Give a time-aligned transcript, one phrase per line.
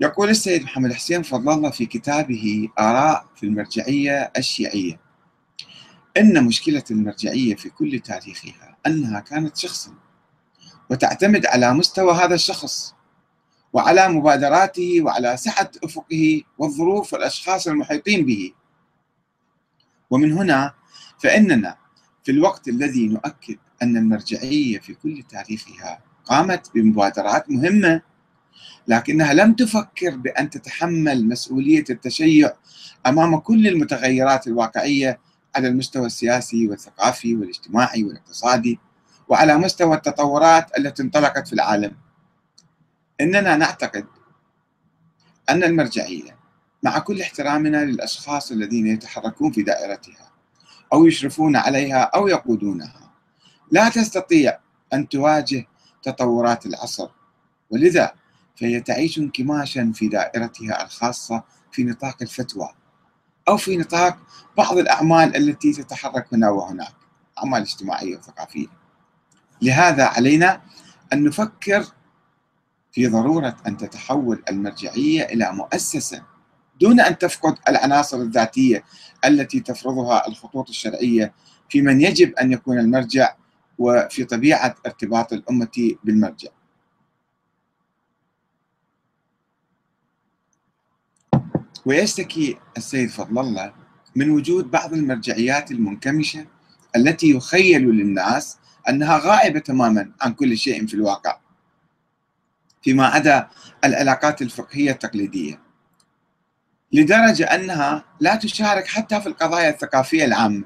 [0.00, 5.00] يقول السيد محمد حسين فضل الله في كتابه آراء في المرجعية الشيعية.
[6.16, 9.94] إن مشكلة المرجعية في كل تاريخها أنها كانت شخصا
[10.90, 12.94] وتعتمد على مستوى هذا الشخص
[13.72, 18.52] وعلى مبادراته وعلى سعة أفقه والظروف والأشخاص المحيطين به.
[20.10, 20.74] ومن هنا
[21.18, 21.76] فإننا
[22.24, 28.02] في الوقت الذي نؤكد أن المرجعية في كل تاريخها قامت بمبادرات مهمة
[28.88, 32.52] لكنها لم تفكر بأن تتحمل مسؤولية التشيع
[33.06, 35.18] أمام كل المتغيرات الواقعية
[35.56, 38.78] على المستوى السياسي والثقافي والاجتماعي والاقتصادي
[39.28, 41.92] وعلى مستوى التطورات التي انطلقت في العالم.
[43.20, 44.06] إننا نعتقد
[45.48, 46.36] أن المرجعية
[46.82, 50.30] مع كل احترامنا للأشخاص الذين يتحركون في دائرتها
[50.92, 53.10] أو يشرفون عليها أو يقودونها
[53.70, 54.58] لا تستطيع
[54.92, 55.66] أن تواجه
[56.02, 57.08] تطورات العصر.
[57.70, 58.12] ولذا
[58.56, 62.68] فهي تعيش انكماشا في دائرتها الخاصة في نطاق الفتوى
[63.48, 64.18] أو في نطاق
[64.56, 66.94] بعض الأعمال التي تتحرك هنا وهناك
[67.38, 68.66] أعمال اجتماعية وثقافية
[69.62, 70.62] لهذا علينا
[71.12, 71.84] أن نفكر
[72.92, 76.22] في ضرورة أن تتحول المرجعية إلى مؤسسة
[76.80, 78.84] دون أن تفقد العناصر الذاتية
[79.24, 81.32] التي تفرضها الخطوط الشرعية
[81.68, 83.34] في من يجب أن يكون المرجع
[83.78, 86.48] وفي طبيعة ارتباط الأمة بالمرجع.
[91.86, 93.72] ويشتكي السيد فضل الله
[94.16, 96.46] من وجود بعض المرجعيات المنكمشة
[96.96, 101.38] التي يخيل للناس أنها غائبة تماما عن كل شيء في الواقع
[102.84, 103.48] فيما عدا
[103.84, 105.60] العلاقات الفقهية التقليدية.
[106.92, 110.64] لدرجة أنها لا تشارك حتى في القضايا الثقافية العامة.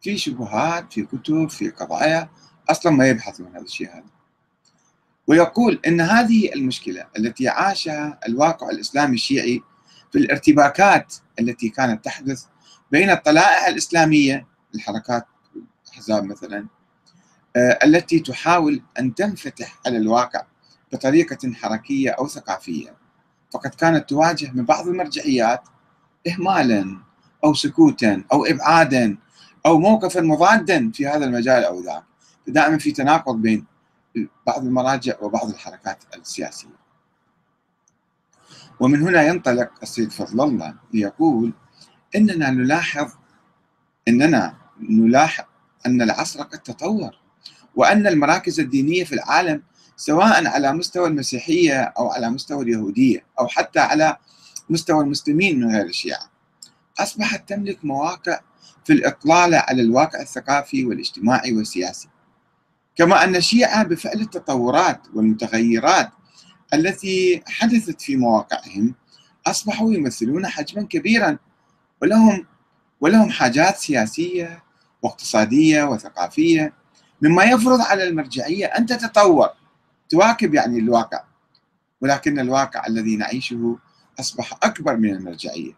[0.00, 2.28] في شبهات في كتب في قضايا
[2.70, 4.04] أصلا ما يبحثون هذا الشيء هذا.
[5.26, 9.62] ويقول إن هذه المشكلة التي عاشها الواقع الإسلامي الشيعي
[10.12, 12.44] في الارتباكات التي كانت تحدث
[12.90, 15.26] بين الطلائع الإسلامية الحركات
[15.86, 16.66] الأحزاب مثلا
[17.56, 20.42] آه، التي تحاول أن تنفتح على الواقع
[20.92, 22.96] بطريقة حركية أو ثقافية.
[23.50, 25.62] فقد كانت تواجه من بعض المرجعيات
[26.28, 26.98] اهمالا
[27.44, 29.18] أو سكوتا أو ابعادا
[29.66, 32.02] أو موقفا مضادا في هذا المجال أو ذاك
[32.46, 33.66] فدائما في تناقض بين
[34.46, 36.79] بعض المراجع وبعض الحركات السياسية.
[38.80, 41.52] ومن هنا ينطلق السيد فضل الله ليقول
[42.16, 43.08] إننا نلاحظ
[44.08, 45.44] إننا نلاحظ
[45.86, 47.10] أن العصر قد تطور
[47.74, 49.62] وأن المراكز الدينية في العالم
[49.96, 54.16] سواء على مستوى المسيحية أو على مستوى اليهودية أو حتى على
[54.70, 56.30] مستوى المسلمين من غير الشيعة.
[56.98, 58.40] أصبحت تملك مواقع
[58.84, 62.08] في الإطلالة على الواقع الثقافي والاجتماعي والسياسي.
[62.96, 66.10] كما أن الشيعة بفعل التطورات والمتغيرات
[66.74, 68.94] التي حدثت في مواقعهم
[69.46, 71.38] أصبحوا يمثلون حجما كبيرا
[72.02, 72.46] ولهم
[73.00, 74.62] ولهم حاجات سياسية
[75.02, 76.72] واقتصادية وثقافية
[77.22, 79.48] مما يفرض على المرجعية أن تتطور
[80.08, 81.24] تواكب يعني الواقع.
[82.00, 83.78] ولكن الواقع الذي نعيشه
[84.20, 85.72] أصبح أكبر من المرجعية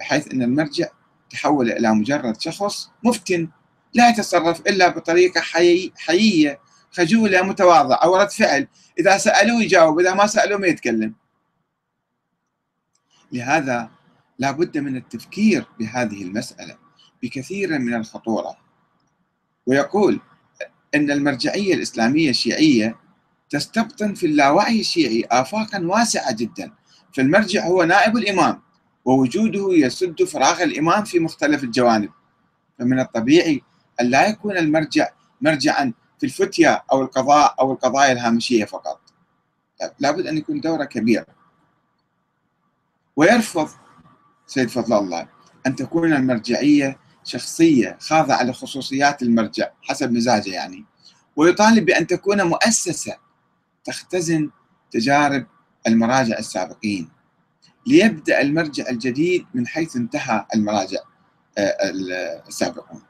[0.00, 0.86] بحيث أن المرجع
[1.30, 3.48] تحول إلى مجرد شخص مفتن
[3.94, 5.92] لا يتصرف إلا بطريقة حي...
[5.96, 6.60] حيية
[6.92, 8.68] خجوله متواضعه أو رد فعل.
[8.98, 11.14] إذا سالوه يجاوب إذا ما سالوه ما يتكلم.
[13.32, 13.90] لهذا
[14.38, 16.76] لا بد من التفكير بهذه المسألة
[17.22, 18.56] بكثير من الخطورة.
[19.66, 20.20] ويقول
[20.94, 22.96] إن المرجعية الإسلامية الشيعية
[23.50, 26.72] تستبطن في اللاوعي الشيعي افاقا واسعة جدا.
[27.12, 28.62] فالمرجع هو نائب الإمام
[29.04, 32.10] ووجوده يسد فراغ الإمام في مختلف الجوانب.
[32.78, 33.62] فمن الطبيعي
[34.00, 35.08] أن لا يكون المرجع
[35.40, 39.00] مرجعا في الفتية أو القضاء أو القضايا الهامشية فقط.
[39.98, 41.26] لابد أن يكون دورة كبيرة.
[43.16, 43.68] ويرفض
[44.46, 45.28] سيد فضل الله
[45.66, 50.84] أن تكون المرجعية شخصية خاضعة لخصوصيات المرجع حسب مزاجه يعني.
[51.36, 53.16] ويطالب بأن تكون مؤسسة
[53.84, 54.50] تختزن
[54.90, 55.46] تجارب
[55.86, 57.08] المراجع السابقين.
[57.86, 61.00] ليبدأ المرجع الجديد من حيث انتهى المراجع
[61.58, 61.90] آه،
[62.48, 63.02] السابقون.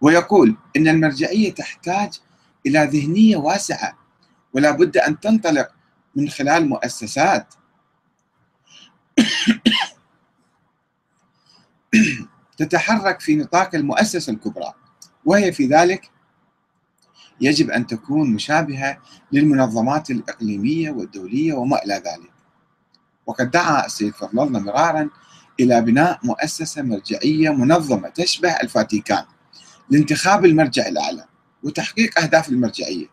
[0.00, 2.20] ويقول إن المرجعية تحتاج
[2.68, 3.98] إلى ذهنية واسعة
[4.54, 5.68] ولا بد أن تنطلق
[6.16, 7.54] من خلال مؤسسات.
[12.58, 14.72] تتحرك في نطاق المؤسسة الكبرى
[15.24, 16.10] وهي في ذلك
[17.40, 18.98] يجب أن تكون مشابهة
[19.32, 22.32] للمنظمات الإقليمية والدولية وما إلى ذلك.
[23.26, 25.10] وقد دعا السيد فضل الله مرارا
[25.60, 29.24] إلى بناء مؤسسة مرجعية منظمة تشبه الفاتيكان
[29.90, 31.24] لانتخاب المرجع الأعلى.
[31.62, 33.06] وتحقيق أهداف المرجعية.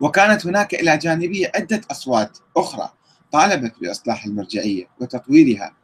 [0.00, 2.92] وكانت هناك إلى جانبه عده أصوات أخرى
[3.32, 5.74] طالبت بإصلاح المرجعية وتطويرها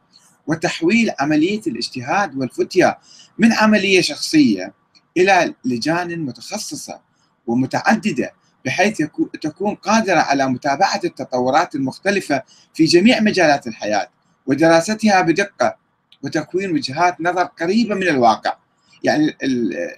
[0.47, 2.99] وتحويل عملية الاجتهاد والفتية
[3.37, 4.73] من عملية شخصية
[5.17, 7.01] إلى لجان متخصصة
[7.47, 8.33] ومتعددة
[8.65, 9.01] بحيث
[9.41, 12.43] تكون قادرة على متابعة التطورات المختلفة
[12.73, 14.09] في جميع مجالات الحياة
[14.45, 15.75] ودراستها بدقة
[16.23, 18.55] وتكوين وجهات نظر قريبة من الواقع.
[19.03, 19.37] يعني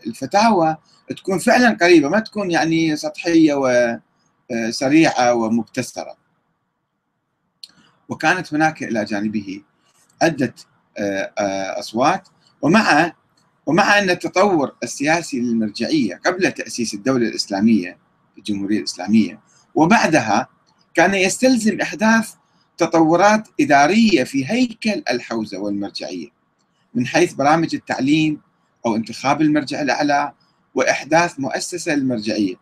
[0.07, 0.77] الفتاوى
[1.17, 3.53] تكون فعلا قريبة ما تكون يعني سطحية
[4.49, 6.17] وسريعة ومبتسرة
[8.09, 9.61] وكانت هناك إلى جانبه
[10.21, 10.53] عدة
[10.97, 12.27] آه، آه، أصوات
[12.61, 13.13] ومع
[13.65, 17.97] ومع أن التطور السياسي للمرجعية قبل تأسيس الدولة الإسلامية
[18.37, 19.39] الجمهورية الإسلامية
[19.75, 20.47] وبعدها
[20.93, 22.33] كان يستلزم إحداث
[22.77, 26.27] تطورات إدارية في هيكل الحوزة والمرجعية
[26.93, 28.41] من حيث برامج التعليم
[28.85, 30.31] أو انتخاب المرجع الأعلى
[30.75, 32.55] وإحداث مؤسسة للمرجعية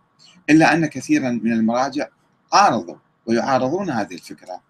[0.50, 2.08] إلا أن كثيرا من المراجع
[2.54, 2.96] عارضوا
[3.26, 4.62] ويعارضون هذه الفكرة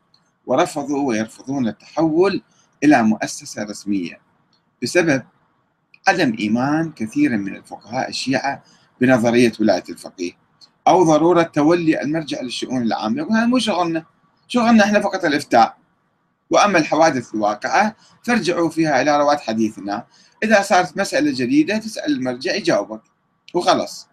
[0.46, 2.42] ورفضوا ويرفضون التحول
[2.84, 4.22] إلى مؤسسة رسمية
[4.84, 5.24] بسبب
[6.08, 8.64] عدم إيمان كثير من الفقهاء الشيعة
[9.02, 10.32] بنظرية ولاية الفقيه
[10.88, 13.18] أو ضرورة تولي المرجع للشؤون العامة.
[13.18, 14.06] يقول هذا مو شغلنا
[14.48, 15.78] شغلنا إحنا فقط الإفتاء.
[16.52, 20.06] وأما الحوادث الواقعة فارجعوا فيها إلى رواد حديثنا.
[20.44, 23.02] إذا صارت مسألة جديدة تسأل المرجع يجاوبك.
[23.54, 24.08] وخلص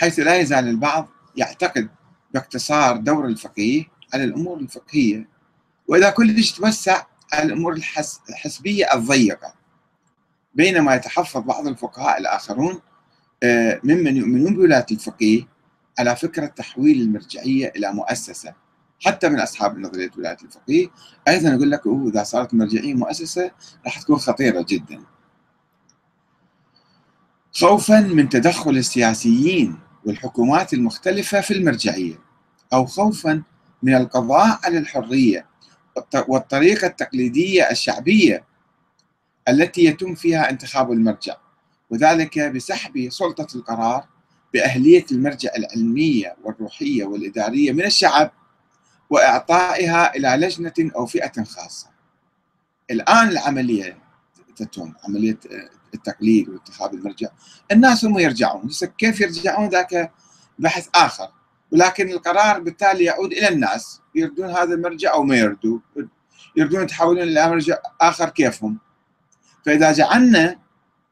[0.00, 1.88] حيث لا يزال البعض يعتقد
[2.34, 3.84] باقتصار دور الفقيه
[4.14, 5.28] على الأمور الفقهية.
[5.88, 7.02] وإذا كلش توسع
[7.32, 7.80] على الأمور
[8.28, 9.54] الحسبية الضيقة.
[10.54, 12.80] بينما يتحفظ بعض الفقهاء الآخرون
[13.42, 15.48] آه، ممن يؤمنون بولاية الفقيه
[15.98, 18.61] على فكرة تحويل المرجعية إلى مؤسسة.
[19.04, 20.88] حتى من أصحاب نظرية ولاية الفقيه.
[21.28, 23.50] أيضا يقول لك إذا صارت المرجعية مؤسسة
[23.84, 25.00] راح تكون خطيرة جدا.
[27.52, 32.18] خوفا من تدخل السياسيين والحكومات المختلفة في المرجعية
[32.72, 33.42] أو خوفا
[33.82, 35.46] من القضاء على الحرية
[36.28, 38.44] والطريقة التقليدية الشعبية
[39.48, 41.36] التي يتم فيها انتخاب المرجع
[41.90, 44.04] وذلك بسحب سلطة القرار
[44.54, 48.30] بأهلية المرجع العلمية والروحية والإدارية من الشعب.
[49.12, 51.86] وإعطائها إلى لجنة أو فئة خاصة.
[52.90, 53.98] الآن العملية
[54.56, 55.38] تتم عملية
[55.94, 57.28] التقليد وانتخاب المرجع.
[57.72, 58.70] الناس هم يرجعون.
[58.98, 60.12] كيف يرجعون؟ ذاك
[60.58, 61.28] بحث آخر.
[61.72, 64.00] ولكن القرار بالتالي يعود إلى الناس.
[64.14, 65.78] يردون هذا المرجع أو ما يردوا
[66.56, 68.78] يردون يتحولون إلى مرجع آخر كيفهم؟
[69.66, 70.58] فإذا جعلنا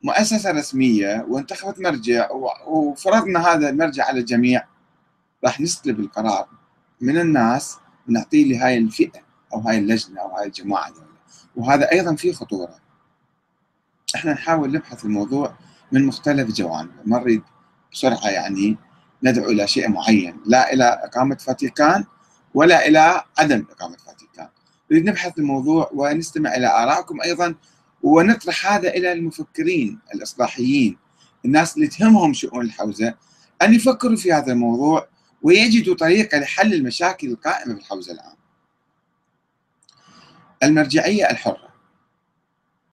[0.03, 2.31] مؤسسة رسمية وانتخبت مرجع
[2.67, 4.64] وفرضنا هذا المرجع على الجميع
[5.44, 6.49] راح نسلب القرار
[7.00, 7.76] من الناس
[8.10, 9.20] ونعطيه لهاي الفئة
[9.54, 11.06] أو هاي اللجنة أو هاي الجماعة دولة.
[11.56, 12.74] وهذا أيضا فيه خطورة.
[14.14, 15.54] إحنا نحاول نبحث الموضوع
[15.92, 17.42] من مختلف جوانبه ما نريد
[17.92, 18.76] بسرعة يعني
[19.22, 20.40] ندعو إلى شيء معين.
[20.46, 22.04] لا إلى إقامة فاتيكان
[22.54, 24.48] ولا إلى عدم إقامة فاتيكان.
[24.90, 27.54] نريد نبحث الموضوع ونستمع إلى آرائكم أيضا
[28.02, 30.98] ونطرح هذا إلى المفكرين الإصلاحيين
[31.44, 33.14] الناس اللي تهمهم شؤون الحوزة
[33.62, 35.08] أن يفكروا في هذا الموضوع
[35.42, 38.34] ويجدوا طريقة لحل المشاكل القائمة في الحوزة الآن
[40.62, 41.69] المرجعية الحرة.